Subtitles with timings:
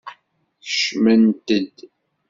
[0.65, 1.77] Kecmemt-d!